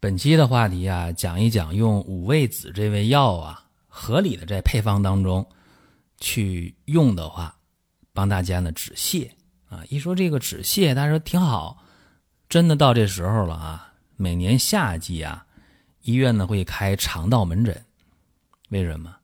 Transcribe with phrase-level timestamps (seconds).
[0.00, 5.44] 本期的话题啊，讲一讲用五味子这味药啊，合理的在配方当中
[6.18, 7.58] 去用的话，
[8.12, 9.28] 帮大家呢止泻
[9.68, 9.82] 啊。
[9.88, 11.82] 一说这个止泻，大家说挺好，
[12.48, 13.92] 真的到这时候了啊。
[14.16, 15.44] 每年夏季啊，
[16.02, 17.84] 医院呢会开肠道门诊，
[18.68, 19.16] 为什么？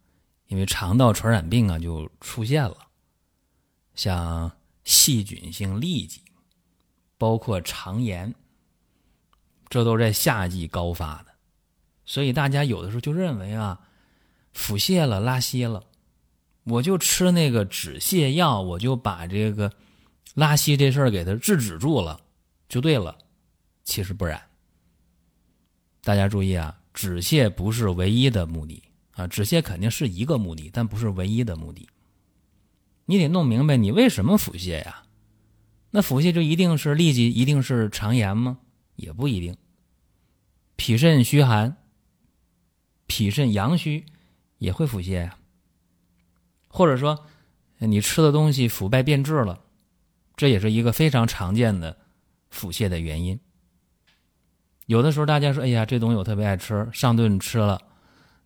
[0.49, 2.77] 因为肠道传染病啊就出现了，
[3.95, 4.51] 像
[4.83, 6.21] 细菌性痢疾，
[7.17, 8.35] 包括肠炎。
[9.75, 11.33] 这都是在夏季高发的，
[12.05, 13.81] 所以大家有的时候就认为啊，
[14.53, 15.83] 腹泻了、拉稀了，
[16.63, 19.73] 我就吃那个止泻药，我就把这个
[20.35, 22.21] 拉稀这事儿给它制止住了，
[22.69, 23.19] 就对了。
[23.83, 24.41] 其实不然，
[26.05, 28.81] 大家注意啊，止泻不是唯一的目的
[29.17, 31.89] 啊，止泻肯定是一个目的，但不是唯一的目的。
[33.07, 35.03] 你得弄明白你为什么腹泻呀？
[35.91, 38.59] 那腹泻就一定是痢疾，一定是肠炎吗？
[38.95, 39.57] 也不一定。
[40.77, 41.77] 脾肾虚寒，
[43.07, 44.05] 脾肾阳虚
[44.59, 45.39] 也会腹泻呀。
[46.69, 47.27] 或者说，
[47.79, 49.61] 你吃的东西腐败变质了，
[50.37, 51.97] 这也是一个非常常见的
[52.51, 53.39] 腹泻的原因。
[54.87, 57.81] 有的时候大家说：“哎呀，这东西我特别爱吃，上顿吃了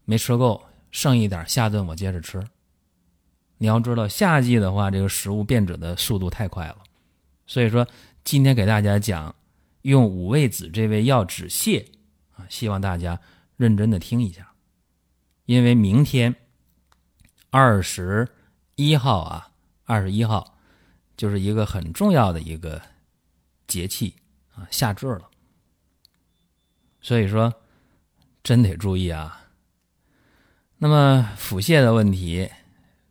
[0.05, 2.47] 没吃够，剩一点，下顿我接着吃。”
[3.59, 6.79] 你要知道，夏季的话，这个食物变质的速度太快了。
[7.47, 7.89] 所以说，
[8.23, 9.35] 今天给大家讲
[9.83, 11.85] 用五味子这味药止泻。
[12.39, 13.21] 啊，希望大家
[13.57, 14.55] 认真的听一下，
[15.45, 16.35] 因为明天
[17.51, 18.27] 二十
[18.77, 19.51] 一号啊，
[19.85, 20.59] 二十一号
[21.17, 22.81] 就是一个很重要的一个
[23.67, 24.15] 节气
[24.55, 25.29] 啊，夏至了，
[27.01, 27.53] 所以说
[28.43, 29.47] 真得注意啊。
[30.79, 32.49] 那么腹泻的问题，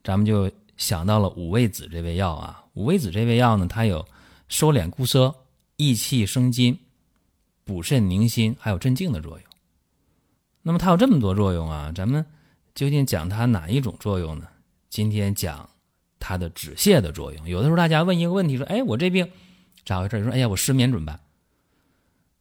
[0.01, 2.63] 咱们就想到了五味子这味药啊。
[2.75, 4.07] 五味子这味药呢，它有
[4.47, 5.35] 收敛固涩、
[5.75, 6.80] 益气生津。
[7.67, 9.41] 补肾宁心，还有镇静的作用。
[10.63, 12.25] 那么它有这么多作用啊，咱们
[12.73, 14.47] 究竟讲它哪一种作用呢？
[14.89, 15.69] 今天讲
[16.17, 17.47] 它的止泻的作用。
[17.47, 19.29] 有的时候大家问一个问题说：“哎，我这病
[19.85, 21.19] 咋回事？”说：“哎呀，我失眠怎么办？”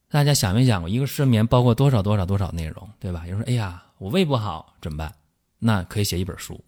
[0.09, 3.27] 大家想没想过，一个失眠包括多少多少多少内容，对吧？
[3.27, 5.13] 有人说：“哎呀，我胃不好怎么办？”
[5.59, 6.63] 那可以写一本书，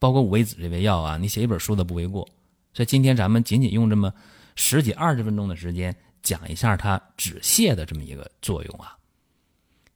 [0.00, 2.28] 包括五味子这味药啊，你写一本书都不为过。
[2.72, 4.12] 所以今天咱们仅仅用这么
[4.56, 5.94] 十几二十分钟的时间。
[6.24, 8.98] 讲一下它止泻的这么一个作用啊。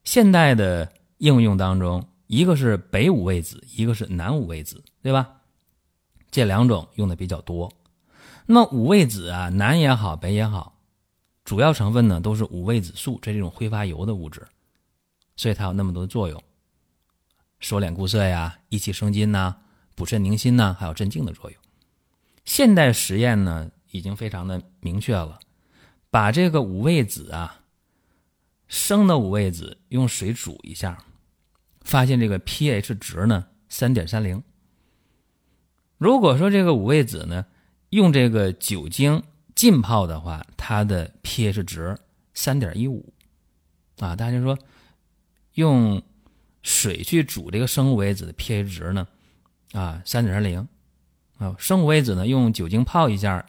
[0.05, 5.29] 现代的应用当中，一个是北五味子，一个是南五味子，对吧？
[6.31, 7.73] 这两种用的比较多。
[8.47, 10.79] 那么五味子啊，南也好，北也好，
[11.45, 14.47] 主要成分呢都是五味子素，这这种挥发油的物质，
[15.37, 16.43] 所以它有那么多作用，
[17.59, 19.57] 收敛固涩呀，益气生津呐，
[19.95, 21.61] 补肾宁心呐，还有镇静的作用。
[22.45, 25.39] 现代实验呢，已经非常的明确了。
[26.11, 27.61] 把这个五味子啊，
[28.67, 31.05] 生的五味子用水煮一下，
[31.83, 34.43] 发现这个 pH 值呢三点三零。
[35.99, 37.45] 如果说这个五味子呢
[37.91, 39.23] 用这个酒精
[39.55, 41.99] 浸泡的话，它的 pH 值
[42.33, 43.13] 三点一五。
[43.99, 44.57] 啊，大家说
[45.55, 46.01] 用
[46.63, 49.07] 水去煮这个生五味子的 pH 值呢，
[49.73, 50.67] 啊三点三零。
[51.37, 53.45] 啊，生五味子呢用酒精泡一下，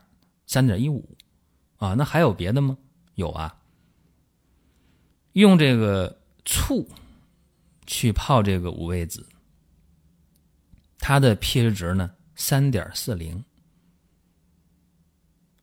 [0.45, 1.17] 三点一五。
[1.79, 2.77] 啊，那还有别的吗？
[3.15, 3.57] 有啊，
[5.31, 6.85] 用这个醋
[7.87, 9.25] 去泡这个五味子，
[10.97, 13.43] 它的 pH 值呢三点四零。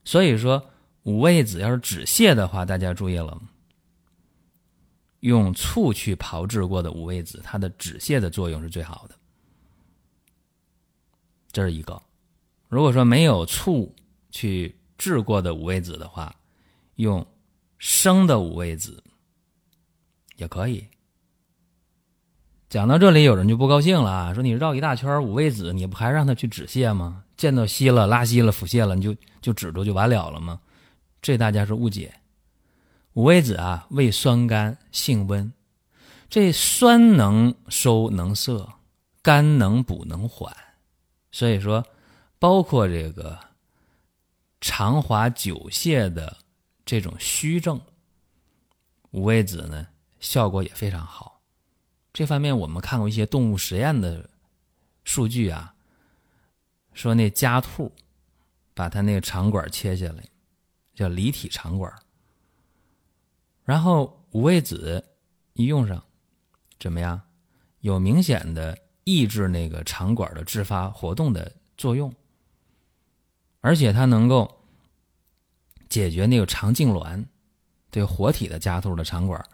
[0.04, 0.70] 所以说
[1.02, 3.38] 五味子要是止泻的话，大家注意了，
[5.20, 9.14] 用醋去炮制过的五味子，它的止泻的作用是最好的。
[11.52, 12.00] 这是一个。
[12.68, 13.94] 如果说没有醋
[14.30, 14.74] 去。
[14.98, 16.34] 制过的五味子的话，
[16.94, 17.26] 用
[17.78, 19.02] 生的五味子
[20.36, 20.86] 也可以。
[22.68, 27.24] 讲到这里，有人就不高兴了啊，说你绕一大圈五味子，你不还让他去止泻吗？
[27.36, 30.60] 见到稀了、拉稀了、腹泻了，你就就止住就完了了吗？
[31.22, 32.14] 这大家是误解。
[33.12, 35.52] 五味子啊，味酸甘，性温，
[36.28, 38.68] 这酸能收能涩，
[39.22, 40.54] 甘能补能缓，
[41.30, 41.84] 所以说，
[42.38, 43.38] 包括这个。
[44.66, 46.36] 肠滑久泻的
[46.84, 47.80] 这种虚症，
[49.12, 49.86] 五味子呢
[50.18, 51.40] 效果也非常好。
[52.12, 54.28] 这方面我们看过一些动物实验的
[55.04, 55.72] 数据啊，
[56.94, 57.94] 说那家兔
[58.74, 60.28] 把它那个肠管切下来，
[60.94, 61.94] 叫离体肠管，
[63.62, 65.02] 然后五味子
[65.52, 66.02] 一用上，
[66.80, 67.22] 怎么样？
[67.82, 72.12] 有明显的抑制那个肠管的自发活动的作用，
[73.60, 74.55] 而且它能够
[75.88, 77.24] 解决那个肠痉挛，
[77.90, 79.44] 对活体的家兔的肠管。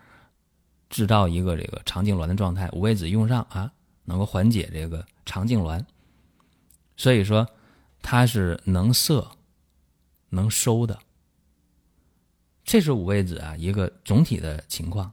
[0.90, 3.72] 制造一个这个肠痉挛的状态，五味子用上啊，
[4.04, 5.82] 能够缓解这个肠痉挛。
[6.98, 7.48] 所以说，
[8.02, 9.26] 它是能涩、
[10.28, 10.98] 能收的。
[12.62, 15.10] 这是五味子啊一个总体的情况。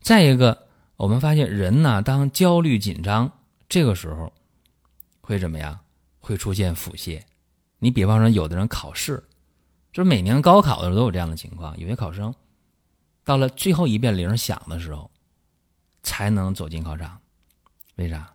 [0.00, 3.30] 再一个，我们发现人呢，当焦虑紧张
[3.68, 4.32] 这个时候，
[5.20, 5.80] 会怎么样？
[6.20, 7.20] 会出现腹泻。
[7.80, 9.24] 你比方说，有的人考试，
[9.92, 12.34] 就是每年高考的时候都有这样的情况，有些考生。
[13.24, 15.10] 到了最后一遍铃响的时候，
[16.02, 17.20] 才能走进考场。
[17.96, 18.34] 为啥？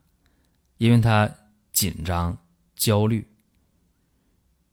[0.77, 1.29] 因为他
[1.73, 2.37] 紧张、
[2.75, 3.27] 焦虑。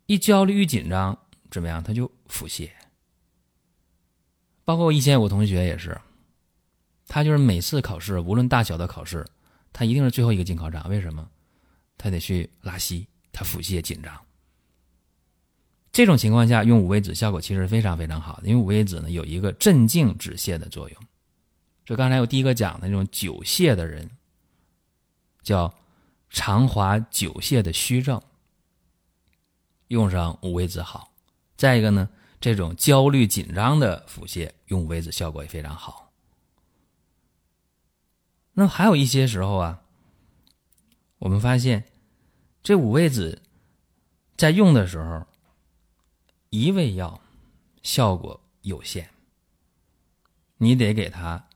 [0.07, 1.19] 一焦虑、一紧张，
[1.51, 1.83] 怎么样？
[1.83, 2.71] 他就腹泻。
[4.67, 5.99] 包括我以前有个同学也是，
[7.09, 9.27] 他就是每次考试，无论大小的考试，
[9.73, 10.89] 他一定是最后一个进考场。
[10.91, 11.29] 为什么？
[11.97, 14.15] 他得去拉稀，他腹泻、紧张。
[15.95, 20.99] 这种情况下用五味子效果其实非常非常好，因为五味子呢有一个镇静止泻的作用。
[21.85, 24.11] 就刚才我第一个讲的那种久泻的人，
[25.45, 25.73] 叫
[26.31, 28.21] 肠滑久泻的虚症，
[29.87, 31.13] 用上五味子好。
[31.57, 32.09] 再一个呢，
[32.41, 36.11] 这种焦虑紧张的腹泻用五味子效果也非常好。
[38.55, 39.81] 那还有一些时候啊，
[41.19, 41.85] 我们发现
[42.65, 43.43] 这五味子
[44.37, 45.25] 在用的时候。
[46.55, 47.21] 一味药
[47.83, 49.07] 效果有限，
[50.59, 51.49] 你得给它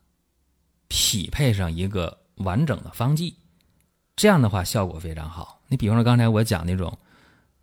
[0.89, 3.37] 匹配上一个完整的方剂，
[4.17, 5.63] 这样的话效果非常好。
[5.69, 6.99] 你比方说刚才我讲那种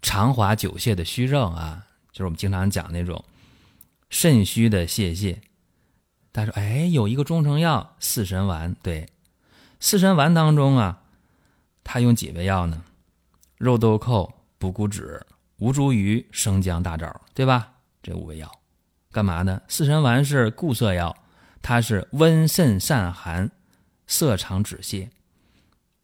[0.02, 3.26] 肠滑久泻的虚症啊，就是我们经常讲那种
[4.10, 5.38] 肾虚的泄泻。
[6.32, 9.10] 他说：“哎，有一个中成药四神丸，对，
[9.82, 11.02] 四神丸当中啊，
[11.84, 12.82] 他用几味药呢？
[13.58, 15.26] 肉豆蔻、补骨脂。”
[15.58, 17.74] 吴茱萸、生姜、大枣，对吧？
[18.04, 18.52] 这五味药，
[19.12, 19.62] 干嘛呢？
[19.68, 21.16] 四神丸是固涩药，
[21.62, 23.50] 它是温肾散寒、
[24.06, 25.10] 涩肠止泻。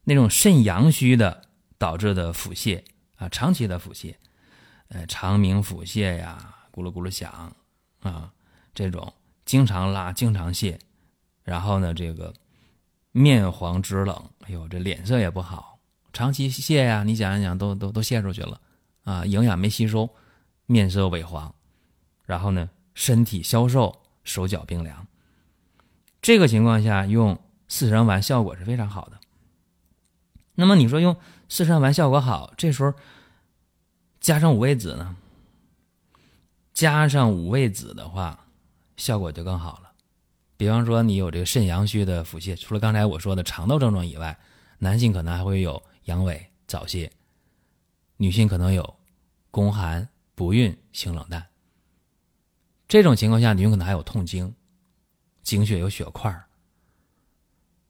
[0.05, 1.43] 那种肾阳虚的
[1.77, 2.83] 导致的腹泻
[3.17, 4.15] 啊，长期的腹泻，
[4.87, 7.53] 呃，肠鸣腹泻呀，咕噜咕噜响
[7.99, 8.31] 啊，
[8.73, 9.13] 这种
[9.45, 10.79] 经常拉、经常泻，
[11.43, 12.33] 然后呢，这个
[13.11, 15.79] 面黄肢冷，哎呦，这脸色也不好，
[16.13, 18.59] 长期泻呀，你想一想，都都都泻出去了。
[19.03, 20.09] 啊，营养没吸收，
[20.65, 21.53] 面色萎黄，
[22.25, 25.07] 然后呢，身体消瘦，手脚冰凉。
[26.21, 29.19] 这个情况下用四神丸效果是非常好的。
[30.53, 31.15] 那么你说用
[31.49, 32.93] 四神丸效果好，这时候
[34.19, 35.15] 加上五味子呢？
[36.73, 38.47] 加上五味子的话，
[38.97, 39.91] 效果就更好了。
[40.57, 44.37] 比方说你有这个肾阳虚的腹泻，除了刚才我说的肠道症状以外，
[44.77, 47.11] 男性可能还会有阳痿、早泄。
[48.21, 48.97] 女性可能有
[49.49, 51.47] 宫寒、不孕、性冷淡，
[52.87, 54.53] 这种情况下，女性可能还有痛经、
[55.41, 56.31] 经血有血块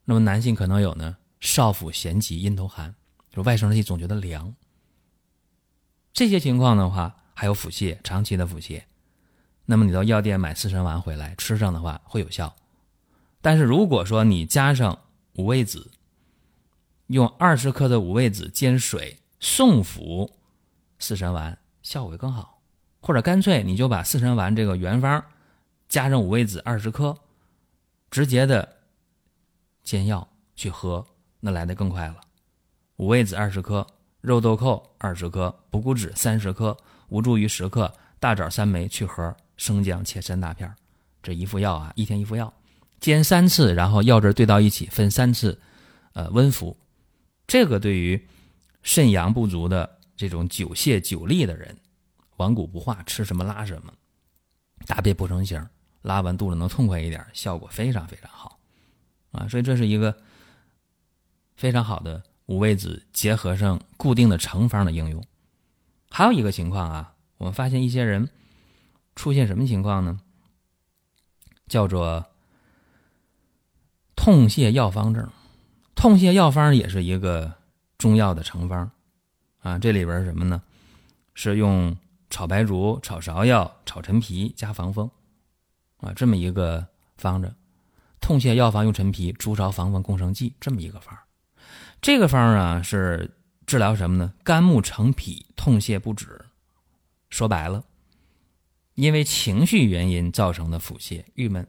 [0.05, 2.95] 那么男性可能有呢，少腹咸急、阴头寒，
[3.29, 4.55] 就外生殖器总觉得凉。
[6.13, 8.83] 这些情况的话，还有腹泻，长期的腹泻，
[9.65, 12.55] 那么你到药店买四神丸回来吃上的话会有效。
[13.41, 14.97] 但是如果说你加上
[15.33, 15.91] 五味子，
[17.07, 19.17] 用二十克的五味子煎水。
[19.41, 20.31] 送服
[20.99, 22.61] 四神丸效果更好，
[23.01, 25.25] 或者干脆你就把四神丸这个原方
[25.89, 27.17] 加上五味子二十克，
[28.11, 28.77] 直接的
[29.83, 31.03] 煎药去喝，
[31.39, 32.17] 那来的更快了。
[32.97, 33.85] 五味子二十克，
[34.21, 36.77] 肉豆蔻二十克，补骨脂三十克，
[37.09, 40.71] 吴茱萸十克，大枣三枚去核，生姜切三大片
[41.23, 42.53] 这一副药啊，一天一副药，
[42.99, 45.59] 煎三次，然后药汁兑到一起，分三次，
[46.13, 46.77] 呃，温服。
[47.47, 48.27] 这个对于。
[48.83, 51.77] 肾阳不足的这种久泻久痢的人，
[52.37, 53.93] 顽固不化，吃什么拉什么，
[54.85, 55.67] 大便不成形，
[56.01, 58.59] 拉完肚子能痛快一点，效果非常非常好，
[59.31, 60.17] 啊，所以这是一个
[61.55, 65.23] 非常好的五味子结合上固定的成方的应用。
[66.09, 68.29] 还有一个情况啊，我们发现一些人
[69.15, 70.19] 出现什么情况呢？
[71.67, 72.25] 叫做
[74.15, 75.29] 痛泻药方症，
[75.95, 77.60] 痛泻药方也是一个。
[78.01, 78.89] 中药的成方，
[79.59, 80.59] 啊，这里边是什么呢？
[81.35, 81.95] 是用
[82.31, 85.07] 炒白术、炒芍药、炒陈皮加防风，
[85.97, 87.53] 啊，这么一个方子。
[88.19, 91.15] 痛泻药方用陈皮、猪芍、防风、共生剂这么一个方
[92.01, 94.33] 这个方啊是治疗什么呢？
[94.43, 96.43] 肝木成脾，痛泻不止。
[97.29, 97.85] 说白了，
[98.95, 101.67] 因为情绪原因造成的腹泻、郁闷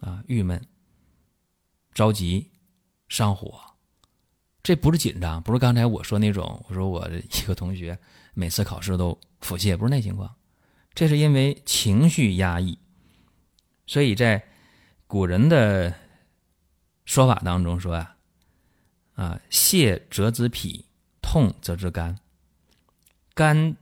[0.00, 0.66] 啊，郁闷、
[1.94, 2.50] 着急、
[3.08, 3.69] 上火，
[4.62, 6.64] 这不是紧张，不是刚才我说那种。
[6.68, 7.98] 我说我一个同学
[8.34, 10.34] 每次考试都腹泻，不是那情况，
[10.94, 12.78] 这是因为情绪压抑，
[13.86, 14.44] 所以在。
[15.12, 15.92] 古人的
[17.04, 18.16] 说法当中说啊，
[19.16, 20.84] 啊，泻则之脾，
[21.20, 22.16] 痛则之肝，
[23.34, 23.76] 肝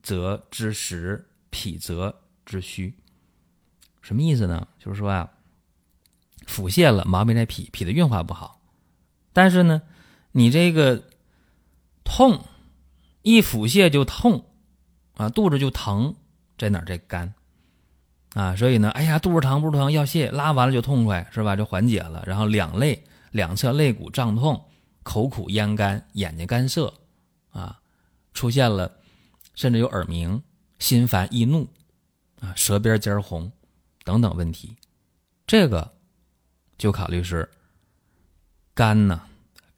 [0.00, 2.94] 则之实，脾则之虚。
[4.00, 4.68] 什么意思呢？
[4.78, 5.28] 就是说啊，
[6.46, 8.62] 腹泻了，毛病在脾，脾的运化不好。
[9.32, 9.82] 但是呢，
[10.32, 11.04] 你这个
[12.04, 12.44] 痛，
[13.22, 14.44] 一腹泻就痛
[15.14, 16.14] 啊，肚子就疼，
[16.56, 16.84] 在哪儿？
[16.84, 17.34] 在肝。
[18.34, 19.90] 啊，所以呢，哎呀，肚子疼不疼？
[19.90, 21.56] 要泻，拉完了就痛快，是吧？
[21.56, 22.22] 就缓解了。
[22.26, 24.64] 然后两肋两侧肋骨胀痛，
[25.02, 26.94] 口苦咽干，眼睛干涩，
[27.50, 27.80] 啊，
[28.32, 28.98] 出现了，
[29.56, 30.40] 甚至有耳鸣、
[30.78, 31.68] 心烦易怒，
[32.40, 33.50] 啊，舌边尖红，
[34.04, 34.76] 等等问题，
[35.44, 35.92] 这个
[36.78, 37.50] 就考虑是
[38.74, 39.22] 肝呢，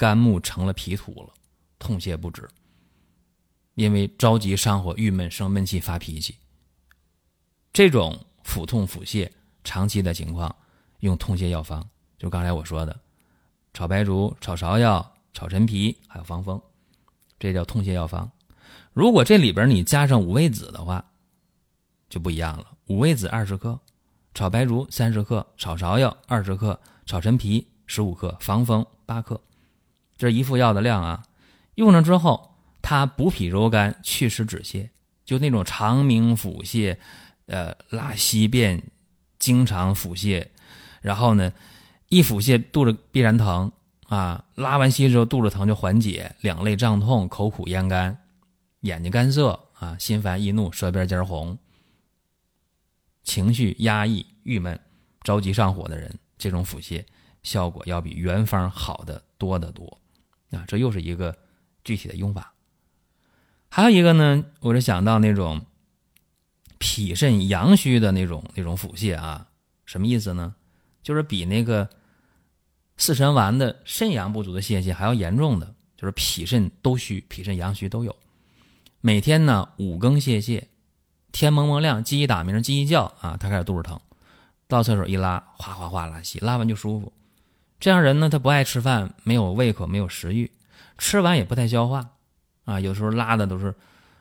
[0.02, 1.32] 肝木成了脾土了，
[1.78, 2.50] 痛泻不止，
[3.76, 6.35] 因为着急上火、郁闷、生闷气、发脾气，
[7.73, 8.26] 这种。
[8.42, 9.30] 腹痛、腹泻，
[9.62, 10.52] 长期的情况，
[10.99, 13.00] 用痛泻药方，就刚才我说的，
[13.73, 16.61] 炒白术、炒芍药、炒陈皮，还有防风，
[17.38, 18.28] 这叫痛泻药方。
[18.92, 21.04] 如果这里边你加上五味子的话，
[22.09, 22.66] 就不一样了。
[22.88, 23.78] 五味子二十克，
[24.35, 29.40] 炒白术三十克，炒芍药二十克，炒陈皮十五克，防风八克，
[30.23, 31.25] 这一副药的量啊。
[31.75, 34.91] 用上之后，它补脾柔肝、祛湿止泻，
[35.25, 36.97] 就那种肠鸣腹泻。
[37.47, 38.85] 呃，拉稀便，
[39.38, 40.47] 经常腹泻，
[41.00, 41.52] 然后呢，
[42.09, 43.73] 一腹泻肚子必然疼
[44.07, 44.45] 啊。
[44.55, 48.17] 拉完稀之后肚子疼就缓解，两肋胀痛，口苦咽干，
[48.83, 51.59] 眼睛干涩啊，心烦易怒，舌边尖红，
[53.25, 54.79] 情绪压抑、郁闷、
[55.23, 57.05] 着急上火的人，这种腹泻
[57.43, 59.99] 效果要比原方好的多得多
[60.56, 60.64] 啊。
[60.66, 61.37] 这又是一个
[61.85, 62.52] 具体的用法。
[63.68, 65.64] 还有一个呢，我是想到那种。
[66.85, 69.47] 脾肾阳虚的那种那种腹泻啊，
[69.87, 70.52] 什么意思呢？
[71.00, 71.88] 就是比那个
[72.97, 78.16] 四神丸的肾阳不足的泄泻还要严重的，就是脾肾都虚，脾肾阳虚都有。
[79.00, 80.64] 每天呢五更泄泻，
[81.30, 84.00] 天蒙蒙亮，鸡一打鸣，鸡一叫啊，他开始肚子疼，
[84.66, 87.12] 到厕所一拉，哗哗哗拉稀，拉完就舒服。
[87.83, 90.49] 这样人呢，他不爱吃饭，没有胃口，没有食欲，
[90.99, 92.11] 吃完也不太消化
[92.65, 93.75] 啊，有时候拉的都是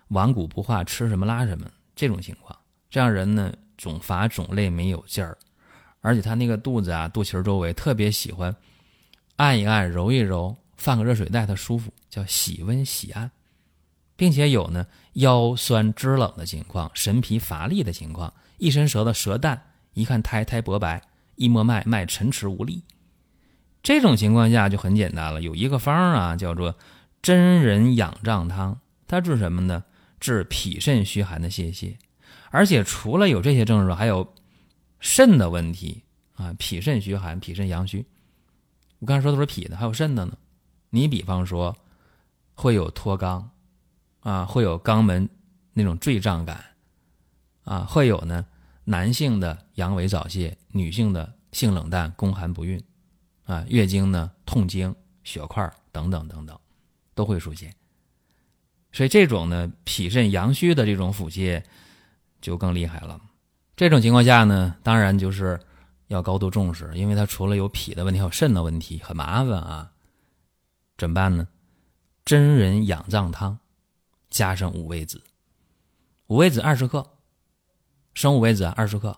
[0.07, 1.69] 顽固不化，吃什么拉什么。
[1.95, 2.57] 这种情况，
[2.89, 5.37] 这样人呢总乏总累没有劲儿，
[5.99, 8.55] 而且他那个肚子啊肚脐周围特别喜欢
[9.35, 13.29] 按一按揉一揉，放个热水袋他舒服，叫喜温喜按，
[14.15, 19.61] 并且有呢腰酸肢冷的情况，神疲乏力的情况，一伸舌头舌淡，
[19.93, 20.99] 一看苔苔薄白，
[21.35, 22.83] 一摸脉脉沉迟无力，
[23.83, 26.75] 这种情况下就很简单了，有一个方啊叫做
[27.21, 29.83] 真人养胀汤，它治什么呢？
[30.19, 31.95] 治脾肾虚寒的泄泻，
[32.51, 34.35] 而且除了有这些症状，还有
[34.99, 36.03] 肾的问题
[36.35, 38.05] 啊，脾肾虚寒、脾肾阳虚。
[38.99, 40.37] 我刚才说都是脾的，还有肾的呢。
[40.91, 41.75] 你比方说
[42.53, 43.45] 会有脱肛
[44.19, 45.27] 啊，会有肛门
[45.73, 46.63] 那种坠胀感
[47.63, 48.45] 啊，会有呢
[48.83, 52.79] 男性的阳痿早泄，女性的性冷淡、宫寒不孕
[53.45, 56.59] 啊，月经呢痛经、血块等等等等
[57.13, 57.75] 都会出现。
[58.91, 61.63] 所以这种呢，脾肾阳虚的这种腹泻
[62.41, 63.21] 就更厉害了。
[63.75, 65.59] 这种情况下呢，当然就是
[66.07, 69.91] 要高度重视，因为它除了有脾的问题，还有肾的问题，很麻烦啊。
[70.97, 71.47] 怎么办呢？
[72.23, 73.57] 真人养脏汤
[74.29, 75.23] 加上五味子，
[76.27, 77.17] 五味子二十克，
[78.13, 79.17] 生五味子二十克，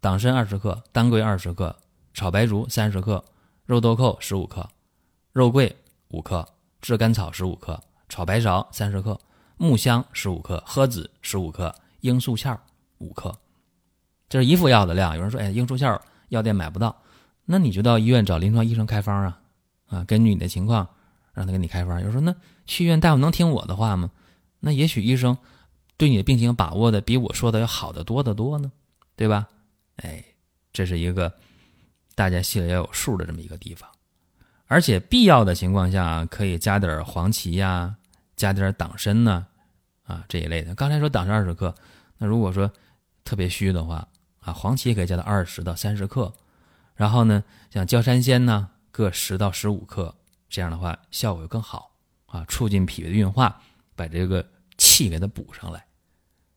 [0.00, 1.78] 党参二十克，当归二十克，
[2.14, 3.24] 炒白术三十克，
[3.66, 4.68] 肉豆蔻十五克，
[5.32, 5.76] 肉桂
[6.08, 6.46] 五克，
[6.80, 7.80] 炙甘草十五克。
[8.12, 9.16] 炒白芍三十克，
[9.56, 12.60] 木香十五克，诃子十五克，罂粟壳
[12.98, 13.38] 五克，
[14.28, 15.14] 这是一副药的量。
[15.14, 17.00] 有人说：“哎，罂粟壳药店买不到，
[17.44, 19.40] 那你就到医院找临床医生开方啊，
[19.86, 20.88] 啊，根据你的情况
[21.32, 22.34] 让他给你开方。”有人说：“那
[22.66, 24.10] 去医院大夫能听我的话吗？
[24.58, 25.38] 那也许医生
[25.96, 28.72] 对你的病情把握的比我说的要好得多得多呢，
[29.14, 29.48] 对吧？”
[30.02, 30.24] 哎，
[30.72, 31.32] 这是一个
[32.20, 33.88] 大家心里要有数的这么一个地方，
[34.66, 37.96] 而且必要的情况下可以加点黄芪呀。
[38.36, 39.46] 加点党参呢，
[40.02, 40.74] 啊这一类的。
[40.74, 41.74] 刚才说党参二十克，
[42.18, 42.70] 那如果说
[43.24, 44.06] 特别虚的话
[44.40, 46.30] 啊，黄芪可以加到二十到三十克，
[46.94, 50.14] 然后呢，像焦山仙呢，各十到十五克，
[50.50, 51.90] 这样的话效果更好
[52.26, 53.62] 啊，促进脾胃的运化，
[53.96, 54.46] 把这个
[54.76, 55.86] 气给它补上来。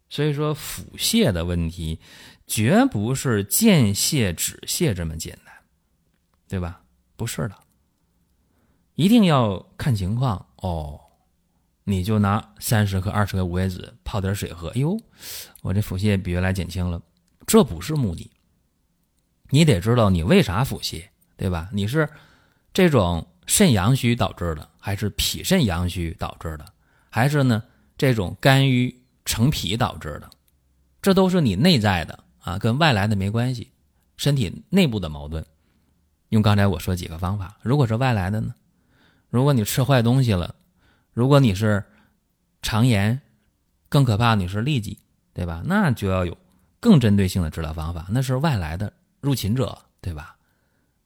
[0.09, 2.01] 所以说，腹泻的问题
[2.45, 5.42] 绝不是见泻止泻这么简单，
[6.47, 6.81] 对吧？
[7.15, 7.55] 不是的，
[8.95, 10.99] 一定要看情况哦。
[11.85, 14.97] 你就拿三十克、二十克五味子泡点水喝，哎呦，
[15.61, 17.01] 我这腹泻比原来减轻了。
[17.45, 18.31] 这不是目的，
[19.49, 21.03] 你得知道你为啥腹泻，
[21.35, 21.69] 对吧？
[21.73, 22.09] 你是
[22.71, 26.65] 这种肾阳虚导致的，还是脾肾阳虚导致的，
[27.09, 27.61] 还是呢
[27.97, 30.29] 这种肝郁成脾导致的？
[31.01, 33.73] 这都是你内在的啊，跟外来的没关系，
[34.15, 35.45] 身体内部的矛盾。
[36.33, 38.55] 用刚才我说几个方法，如果是外来的呢？
[39.29, 40.55] 如果你吃坏东西了。
[41.13, 41.83] 如果你是
[42.63, 43.21] 肠炎，
[43.87, 44.97] 更可怕，你是痢疾，
[45.31, 45.61] 对吧？
[45.63, 46.35] 那就要有
[46.79, 48.07] 更针对性的治疗方法。
[48.09, 50.35] 那是外来的入侵者，对吧？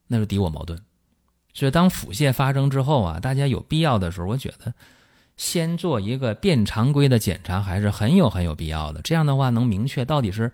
[0.07, 0.81] 那是敌我矛盾。
[1.53, 4.73] 所以，当腹泻发生之后啊，大家有必要的时候，我觉得
[5.35, 9.01] 先做一个便常规的检查，还是很有很有必要的。
[9.01, 10.53] 这样的话，能明确到底是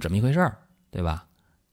[0.00, 0.58] 怎么一回事儿，
[0.90, 1.27] 对吧？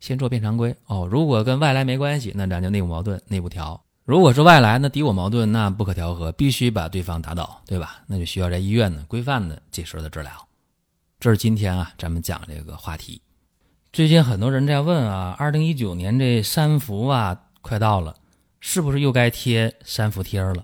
[0.05, 1.07] 先做便常规哦。
[1.12, 3.83] 如果跟外来没关系，那咱就内部矛盾，内部调。
[4.03, 8.03] 如果是外来，那敌我矛盾，那不可调和，必须把对方打倒，对吧？
[8.05, 10.31] 那就需要在医院呢规范的及时的治疗。
[11.19, 13.19] 这是今天啊，咱们讲这个话题。
[13.91, 18.15] 最近很多人在问啊，二零一九年这三伏啊快到了，
[18.59, 20.63] 是不是又该贴三伏贴了？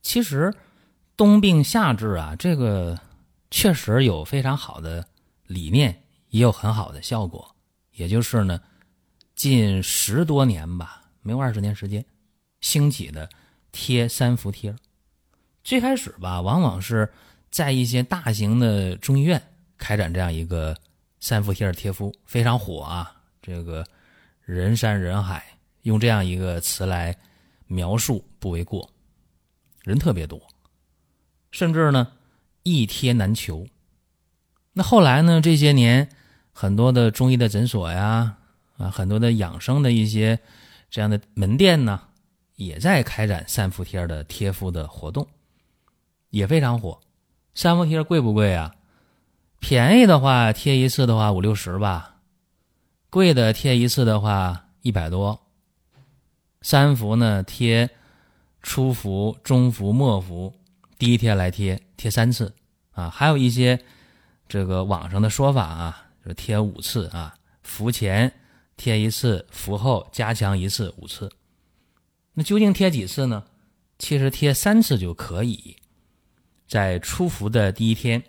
[0.00, 0.50] 其实
[1.18, 2.98] 冬病夏治啊，这个
[3.50, 5.04] 确实有非常好的
[5.46, 6.00] 理念，
[6.30, 7.54] 也有很好的效果。
[7.98, 8.60] 也就是呢，
[9.34, 12.04] 近十多年吧，没有二十年时间。
[12.60, 13.28] 兴起的
[13.72, 14.74] 贴三伏贴，
[15.62, 17.12] 最开始吧，往往是
[17.50, 19.40] 在一些大型的中医院
[19.76, 20.76] 开展这样一个
[21.20, 23.14] 三伏贴贴敷，非常火啊！
[23.42, 23.84] 这个
[24.44, 25.44] 人山人海，
[25.82, 27.16] 用这样一个词来
[27.66, 28.88] 描述不为过，
[29.82, 30.40] 人特别多，
[31.50, 32.12] 甚至呢
[32.62, 33.66] 一贴难求。
[34.72, 36.08] 那后来呢，这些年
[36.60, 38.34] 很多的中医的诊所呀，
[38.78, 40.40] 啊，很多的养生的一些
[40.90, 42.00] 这样的门店呢。
[42.56, 45.28] 也在开展三伏贴的贴敷的活动，
[46.30, 46.98] 也非常火。
[47.54, 48.74] 三伏贴贵不贵啊？
[49.60, 52.16] 便宜的话贴一次的话五六十吧，
[53.10, 55.40] 贵的贴一次的话一百多。
[56.60, 57.88] 三伏呢贴
[58.60, 60.52] 初伏、中伏、末伏，
[60.98, 62.52] 第一天来贴贴三次
[62.90, 63.08] 啊。
[63.08, 63.78] 还有一些
[64.48, 68.32] 这个网上的说法啊，贴五次啊，服前
[68.76, 71.30] 贴一次，服后加强一次，五次。
[72.34, 73.44] 那究竟贴几次呢？
[73.98, 75.76] 其实贴三次就可以，
[76.68, 78.22] 在初伏的第一天、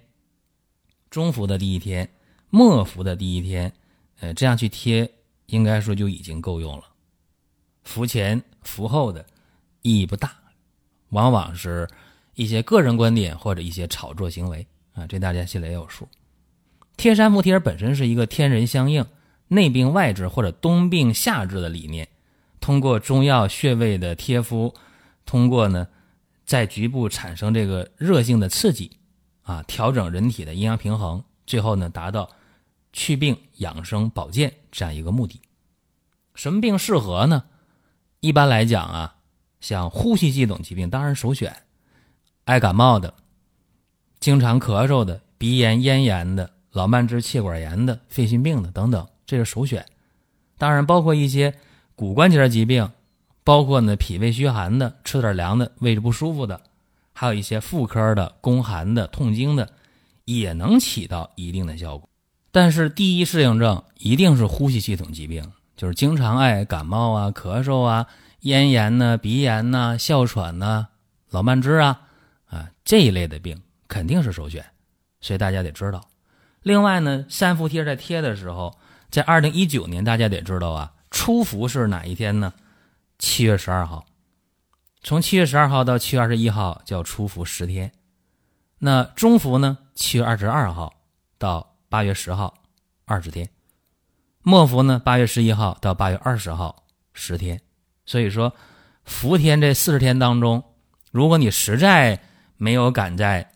[1.12, 2.09] 中伏的第一天、
[2.49, 3.71] 末伏的第一天，
[4.19, 5.07] 呃，这样去贴，
[5.45, 6.85] 应该说就已经够用了。
[7.83, 9.23] 服前、服后的
[9.83, 10.35] 意义不大，
[11.09, 11.88] 往往是
[12.33, 16.09] 一些个人观点或者一些炒作行为啊，这大家心里也有数。
[16.99, 19.05] 贴三伏贴本身是一个天人相应、
[19.47, 22.09] 内病外治或者冬病夏治的理念。
[22.59, 24.75] 通过中药穴位的贴敷，
[25.25, 25.88] 通过呢，
[26.45, 28.91] 在局部产生这个热性的刺激，
[29.43, 32.29] 啊，调整人体的阴阳平衡，最后呢，达到
[32.91, 35.39] 祛病养生保健这样一个目的。
[36.35, 37.45] 什么病适合呢？
[38.19, 39.15] 一般来讲啊，
[39.62, 41.63] 像呼吸系统疾病当然首选，
[42.43, 43.13] 爱感冒的、
[44.19, 49.86] 经常咳嗽的、鼻炎、咽炎的、老慢支、气管炎的、肺心病的等等，这是首选。
[50.58, 51.53] 当然包括一些。
[51.95, 52.89] 骨关节疾病，
[53.43, 56.62] 包括呢脾胃虚寒的、吃点凉的、胃着不舒服的，
[57.12, 59.67] 还有一些妇科的、宫寒的、痛经的，
[60.23, 62.08] 也能起到一定的效果。
[62.51, 65.43] 但是第一适应症一定是呼吸系统疾病，
[65.75, 68.08] 就是经常爱感冒啊、咳嗽啊、
[68.43, 70.88] 咽炎呢、鼻炎呐、哮喘呐、
[71.32, 71.99] 老慢支啊
[72.45, 74.65] 啊这一类的病肯定是首选。
[75.19, 76.01] 所以大家得知道。
[76.62, 78.78] 另外呢，三伏贴在贴的时候，
[79.10, 80.93] 在二零一九年大家得知道啊。
[81.12, 82.54] 初伏是哪一天呢？
[83.17, 84.06] 七月十二号，
[85.02, 87.91] 从七月十二号到七月二十一号叫初伏十天。
[88.78, 89.80] 那中伏呢？
[89.95, 90.93] 七月二十二号
[91.38, 92.54] 到八月十号，
[93.06, 93.50] 二十天。
[94.41, 95.02] 末伏呢？
[95.04, 97.60] 八月十一号到八月二十号，十天。
[98.06, 98.54] 所以说，
[99.04, 100.63] 伏天这四十天当中，
[101.12, 102.22] 如果你实在
[102.58, 103.52] 没有赶在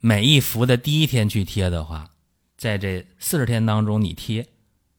[0.00, 2.10] 每一伏的第一天去贴的话，
[2.58, 4.46] 在这四十天当中你贴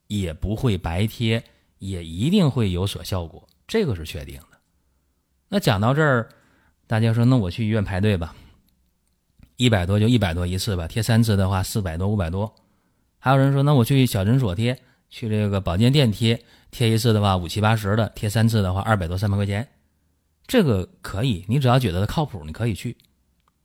[0.08, 1.43] 也不会白贴。
[1.80, 4.60] 也一定会有所效果，这个是确定的。
[5.48, 6.28] 那讲到这儿，
[6.88, 8.36] 大家说，那我去医院排队吧，
[9.56, 12.54] 一百多就一百多一次吧，贴三次的话四百多五百多。
[13.17, 14.78] 还有人说，那我去小诊所贴，
[15.10, 19.65] 去这个保健店贴，贴一次的话五七八十的，贴三次的话二百多三百块钱，
[20.45, 22.98] 这个可以，你只要觉得靠谱，你可以去。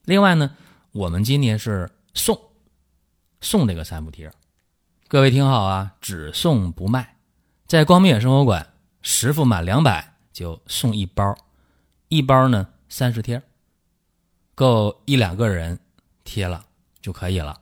[0.05, 0.53] 另外呢，
[0.93, 2.41] 我们今年是送
[3.45, 4.33] 送这个三伏贴，
[5.07, 7.19] 各位听好啊，只送不卖，
[7.67, 11.37] 在光明远生活馆十副满两百就送一包，
[12.09, 13.43] 一包呢三十贴，
[14.55, 15.79] 够一两个人
[16.25, 16.65] 贴了
[17.03, 17.61] 就可以了。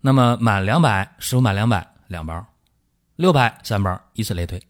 [0.00, 2.44] 那么满两百，十副满两百两包，
[3.14, 4.60] 六百三包，以此类推，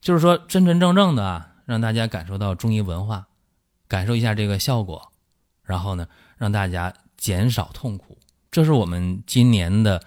[0.00, 3.28] 就是说真真正正的啊，让大家感受到中医文化，
[3.86, 5.12] 感受一下这个效果，
[5.62, 8.16] 然后呢，让大家减少痛苦，
[8.50, 10.02] 这是我们今年的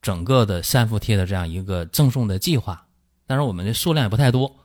[0.00, 2.86] 整个的三伏贴的这样一个赠送的计划。
[3.26, 4.56] 但是，我们的数量也不太多，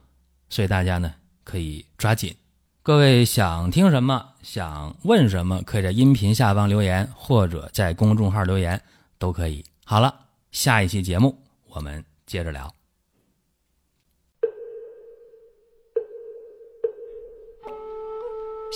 [0.49, 2.35] 所以大家呢可以抓紧。
[2.83, 8.81] 各位想听什么，想问什么，可以在音频下方留言，或者在公众号留言。
[9.17, 9.63] 都可以。
[9.85, 10.13] 好了，
[10.51, 12.69] 下一期节目我们接着聊。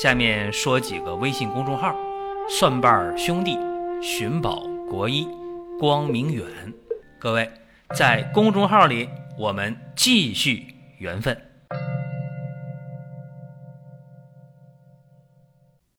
[0.01, 1.93] 下面说几个微信公众号：
[2.49, 3.57] 蒜瓣兄弟、
[4.01, 5.27] 寻宝国医、
[5.77, 6.45] 光明远。
[7.19, 7.49] 各位
[7.93, 10.67] 在公众号里，我们继续
[10.99, 11.48] 缘分。